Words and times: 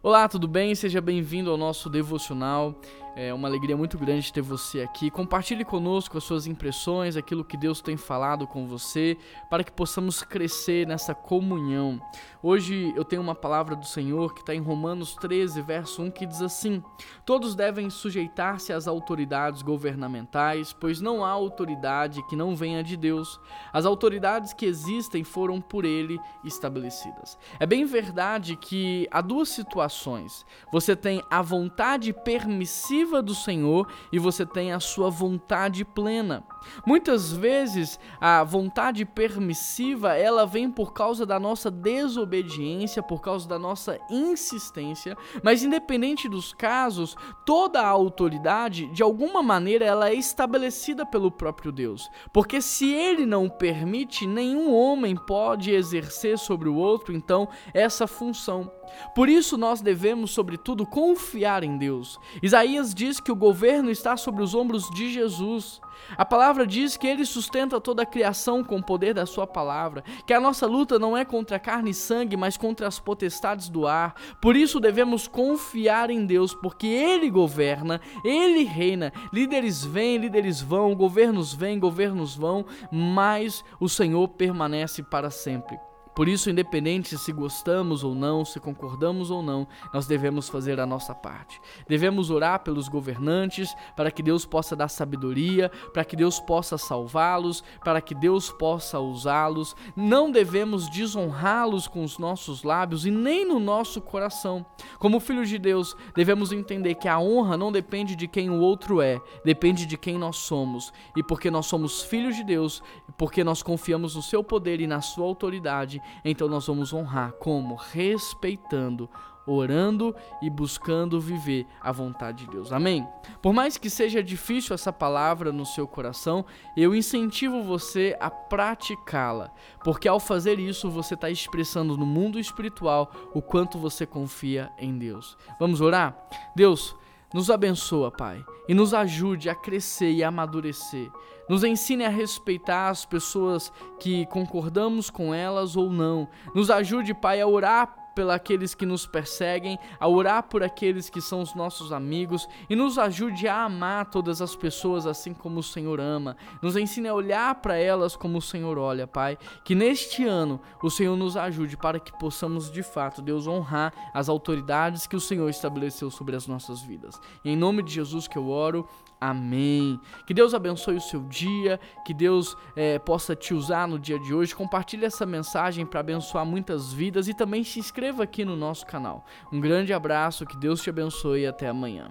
Olá, 0.00 0.28
tudo 0.28 0.46
bem? 0.46 0.76
Seja 0.76 1.00
bem-vindo 1.00 1.50
ao 1.50 1.56
nosso 1.56 1.90
devocional. 1.90 2.80
É 3.20 3.34
uma 3.34 3.48
alegria 3.48 3.76
muito 3.76 3.98
grande 3.98 4.32
ter 4.32 4.42
você 4.42 4.80
aqui. 4.80 5.10
Compartilhe 5.10 5.64
conosco 5.64 6.16
as 6.16 6.22
suas 6.22 6.46
impressões, 6.46 7.16
aquilo 7.16 7.44
que 7.44 7.56
Deus 7.56 7.80
tem 7.80 7.96
falado 7.96 8.46
com 8.46 8.64
você, 8.68 9.18
para 9.50 9.64
que 9.64 9.72
possamos 9.72 10.22
crescer 10.22 10.86
nessa 10.86 11.16
comunhão. 11.16 12.00
Hoje 12.40 12.92
eu 12.94 13.04
tenho 13.04 13.20
uma 13.20 13.34
palavra 13.34 13.74
do 13.74 13.84
Senhor 13.84 14.32
que 14.32 14.38
está 14.42 14.54
em 14.54 14.60
Romanos 14.60 15.16
13, 15.16 15.60
verso 15.62 16.00
1, 16.00 16.12
que 16.12 16.26
diz 16.26 16.40
assim: 16.40 16.80
Todos 17.26 17.56
devem 17.56 17.90
sujeitar-se 17.90 18.72
às 18.72 18.86
autoridades 18.86 19.62
governamentais, 19.62 20.72
pois 20.72 21.00
não 21.00 21.24
há 21.24 21.30
autoridade 21.30 22.24
que 22.28 22.36
não 22.36 22.54
venha 22.54 22.84
de 22.84 22.96
Deus. 22.96 23.40
As 23.72 23.84
autoridades 23.84 24.52
que 24.52 24.64
existem 24.64 25.24
foram 25.24 25.60
por 25.60 25.84
Ele 25.84 26.20
estabelecidas. 26.44 27.36
É 27.58 27.66
bem 27.66 27.84
verdade 27.84 28.54
que 28.54 29.08
há 29.10 29.20
duas 29.20 29.48
situações. 29.48 30.46
Você 30.70 30.94
tem 30.94 31.20
a 31.28 31.42
vontade 31.42 32.12
permissiva 32.12 33.07
do 33.22 33.34
Senhor 33.34 33.88
e 34.12 34.18
você 34.18 34.44
tem 34.44 34.72
a 34.72 34.80
sua 34.80 35.10
vontade 35.10 35.84
plena. 35.84 36.44
Muitas 36.86 37.32
vezes 37.32 37.98
a 38.20 38.44
vontade 38.44 39.04
permissiva, 39.04 40.14
ela 40.14 40.46
vem 40.46 40.70
por 40.70 40.92
causa 40.92 41.24
da 41.24 41.40
nossa 41.40 41.70
desobediência, 41.70 43.02
por 43.02 43.20
causa 43.20 43.48
da 43.48 43.58
nossa 43.58 43.98
insistência, 44.10 45.16
mas 45.42 45.62
independente 45.62 46.28
dos 46.28 46.52
casos, 46.52 47.16
toda 47.46 47.80
a 47.80 47.88
autoridade, 47.88 48.86
de 48.92 49.02
alguma 49.02 49.42
maneira, 49.42 49.84
ela 49.84 50.10
é 50.10 50.14
estabelecida 50.14 51.06
pelo 51.06 51.30
próprio 51.30 51.72
Deus. 51.72 52.08
Porque 52.32 52.60
se 52.60 52.92
ele 52.92 53.24
não 53.24 53.48
permite, 53.48 54.26
nenhum 54.26 54.74
homem 54.74 55.16
pode 55.16 55.70
exercer 55.70 56.38
sobre 56.38 56.68
o 56.68 56.76
outro, 56.76 57.14
então, 57.14 57.48
essa 57.72 58.06
função. 58.06 58.70
Por 59.14 59.28
isso 59.28 59.56
nós 59.56 59.80
devemos, 59.80 60.30
sobretudo, 60.30 60.86
confiar 60.86 61.62
em 61.62 61.76
Deus. 61.76 62.18
Isaías 62.42 62.94
diz 62.98 63.20
que 63.20 63.30
o 63.30 63.36
governo 63.36 63.90
está 63.90 64.16
sobre 64.16 64.42
os 64.42 64.56
ombros 64.56 64.90
de 64.90 65.12
Jesus. 65.12 65.80
A 66.16 66.24
palavra 66.24 66.66
diz 66.66 66.96
que 66.96 67.06
ele 67.06 67.24
sustenta 67.24 67.80
toda 67.80 68.02
a 68.02 68.06
criação 68.06 68.64
com 68.64 68.78
o 68.78 68.82
poder 68.82 69.14
da 69.14 69.24
sua 69.24 69.46
palavra, 69.46 70.02
que 70.26 70.34
a 70.34 70.40
nossa 70.40 70.66
luta 70.66 70.98
não 70.98 71.16
é 71.16 71.24
contra 71.24 71.60
carne 71.60 71.90
e 71.90 71.94
sangue, 71.94 72.36
mas 72.36 72.56
contra 72.56 72.88
as 72.88 72.98
potestades 72.98 73.68
do 73.68 73.86
ar. 73.86 74.16
Por 74.40 74.56
isso 74.56 74.80
devemos 74.80 75.28
confiar 75.28 76.10
em 76.10 76.26
Deus, 76.26 76.52
porque 76.54 76.88
ele 76.88 77.30
governa, 77.30 78.00
ele 78.24 78.64
reina. 78.64 79.12
Líderes 79.32 79.84
vêm, 79.84 80.18
líderes 80.18 80.60
vão, 80.60 80.92
governos 80.96 81.54
vêm, 81.54 81.78
governos 81.78 82.34
vão, 82.34 82.66
mas 82.90 83.64
o 83.78 83.88
Senhor 83.88 84.26
permanece 84.26 85.04
para 85.04 85.30
sempre. 85.30 85.87
Por 86.18 86.26
isso, 86.26 86.50
independente 86.50 87.16
se 87.16 87.30
gostamos 87.30 88.02
ou 88.02 88.12
não, 88.12 88.44
se 88.44 88.58
concordamos 88.58 89.30
ou 89.30 89.40
não, 89.40 89.68
nós 89.94 90.04
devemos 90.04 90.48
fazer 90.48 90.80
a 90.80 90.84
nossa 90.84 91.14
parte. 91.14 91.60
Devemos 91.86 92.28
orar 92.28 92.58
pelos 92.64 92.88
governantes 92.88 93.72
para 93.96 94.10
que 94.10 94.20
Deus 94.20 94.44
possa 94.44 94.74
dar 94.74 94.88
sabedoria, 94.88 95.70
para 95.94 96.04
que 96.04 96.16
Deus 96.16 96.40
possa 96.40 96.76
salvá-los, 96.76 97.62
para 97.84 98.00
que 98.00 98.16
Deus 98.16 98.50
possa 98.50 98.98
usá-los. 98.98 99.76
Não 99.94 100.28
devemos 100.28 100.90
desonrá-los 100.90 101.86
com 101.86 102.02
os 102.02 102.18
nossos 102.18 102.64
lábios 102.64 103.06
e 103.06 103.12
nem 103.12 103.46
no 103.46 103.60
nosso 103.60 104.00
coração. 104.00 104.66
Como 104.98 105.20
filhos 105.20 105.48
de 105.48 105.56
Deus, 105.56 105.96
devemos 106.16 106.50
entender 106.50 106.96
que 106.96 107.06
a 107.06 107.20
honra 107.20 107.56
não 107.56 107.70
depende 107.70 108.16
de 108.16 108.26
quem 108.26 108.50
o 108.50 108.58
outro 108.58 109.00
é, 109.00 109.20
depende 109.44 109.86
de 109.86 109.96
quem 109.96 110.18
nós 110.18 110.38
somos. 110.38 110.92
E 111.16 111.22
porque 111.22 111.48
nós 111.48 111.66
somos 111.66 112.02
filhos 112.02 112.34
de 112.34 112.42
Deus, 112.42 112.82
porque 113.16 113.44
nós 113.44 113.62
confiamos 113.62 114.16
no 114.16 114.22
seu 114.22 114.42
poder 114.42 114.80
e 114.80 114.86
na 114.88 115.00
sua 115.00 115.24
autoridade, 115.24 116.02
então 116.24 116.48
nós 116.48 116.66
vamos 116.66 116.92
honrar 116.92 117.32
como? 117.32 117.74
Respeitando, 117.74 119.08
orando 119.48 120.14
e 120.42 120.50
buscando 120.50 121.20
viver 121.20 121.66
a 121.80 121.90
vontade 121.90 122.44
de 122.44 122.50
Deus. 122.50 122.72
Amém? 122.72 123.06
Por 123.40 123.52
mais 123.52 123.76
que 123.76 123.88
seja 123.88 124.22
difícil 124.22 124.74
essa 124.74 124.92
palavra 124.92 125.50
no 125.50 125.64
seu 125.64 125.86
coração, 125.86 126.44
eu 126.76 126.94
incentivo 126.94 127.62
você 127.62 128.16
a 128.20 128.30
praticá-la, 128.30 129.50
porque 129.82 130.06
ao 130.06 130.20
fazer 130.20 130.58
isso 130.58 130.90
você 130.90 131.14
está 131.14 131.30
expressando 131.30 131.96
no 131.96 132.06
mundo 132.06 132.38
espiritual 132.38 133.10
o 133.34 133.40
quanto 133.40 133.78
você 133.78 134.04
confia 134.04 134.70
em 134.78 134.98
Deus. 134.98 135.36
Vamos 135.58 135.80
orar? 135.80 136.16
Deus, 136.54 136.94
nos 137.32 137.50
abençoa, 137.50 138.10
Pai, 138.10 138.44
e 138.68 138.74
nos 138.74 138.94
ajude 138.94 139.48
a 139.48 139.54
crescer 139.54 140.10
e 140.12 140.24
amadurecer. 140.24 141.10
Nos 141.48 141.64
ensine 141.64 142.04
a 142.04 142.08
respeitar 142.08 142.88
as 142.88 143.04
pessoas 143.04 143.72
que 143.98 144.26
concordamos 144.26 145.10
com 145.10 145.34
elas 145.34 145.76
ou 145.76 145.90
não. 145.90 146.28
Nos 146.54 146.70
ajude, 146.70 147.14
Pai, 147.14 147.40
a 147.40 147.46
orar 147.46 147.98
aqueles 148.28 148.74
que 148.74 148.84
nos 148.84 149.06
perseguem, 149.06 149.78
a 150.00 150.08
orar 150.08 150.42
por 150.42 150.60
aqueles 150.60 151.08
que 151.08 151.20
são 151.20 151.40
os 151.40 151.54
nossos 151.54 151.92
amigos 151.92 152.48
e 152.68 152.74
nos 152.74 152.98
ajude 152.98 153.46
a 153.46 153.62
amar 153.62 154.06
todas 154.06 154.42
as 154.42 154.56
pessoas 154.56 155.06
assim 155.06 155.32
como 155.32 155.60
o 155.60 155.62
Senhor 155.62 156.00
ama. 156.00 156.36
Nos 156.60 156.76
ensine 156.76 157.06
a 157.06 157.14
olhar 157.14 157.54
para 157.56 157.76
elas 157.76 158.16
como 158.16 158.38
o 158.38 158.42
Senhor 158.42 158.76
olha, 158.76 159.06
Pai. 159.06 159.38
Que 159.64 159.74
neste 159.74 160.24
ano 160.24 160.60
o 160.82 160.90
Senhor 160.90 161.16
nos 161.16 161.36
ajude 161.36 161.76
para 161.76 162.00
que 162.00 162.10
possamos 162.18 162.72
de 162.72 162.82
fato, 162.82 163.22
Deus, 163.22 163.46
honrar 163.46 163.92
as 164.12 164.28
autoridades 164.28 165.06
que 165.06 165.14
o 165.14 165.20
Senhor 165.20 165.48
estabeleceu 165.48 166.10
sobre 166.10 166.34
as 166.34 166.48
nossas 166.48 166.82
vidas. 166.82 167.20
Em 167.44 167.56
nome 167.56 167.84
de 167.84 167.92
Jesus 167.92 168.26
que 168.26 168.36
eu 168.36 168.48
oro. 168.48 168.88
Amém. 169.20 170.00
Que 170.26 170.34
Deus 170.34 170.54
abençoe 170.54 170.96
o 170.96 171.00
seu 171.00 171.24
dia, 171.38 171.78
que 172.04 172.12
Deus 172.12 172.56
é, 172.74 172.98
possa 172.98 173.34
te 173.34 173.54
usar 173.54 173.86
no 173.86 173.98
dia 173.98 174.18
de 174.18 174.34
hoje. 174.34 174.54
Compartilhe 174.54 175.04
essa 175.04 175.26
mensagem 175.26 175.86
para 175.86 176.00
abençoar 176.00 176.44
muitas 176.44 176.92
vidas 176.92 177.28
e 177.28 177.34
também 177.34 177.64
se 177.64 177.78
inscreva 177.78 178.22
aqui 178.22 178.44
no 178.44 178.56
nosso 178.56 178.86
canal. 178.86 179.24
Um 179.52 179.60
grande 179.60 179.92
abraço, 179.92 180.46
que 180.46 180.56
Deus 180.56 180.82
te 180.82 180.90
abençoe 180.90 181.42
e 181.42 181.46
até 181.46 181.68
amanhã. 181.68 182.10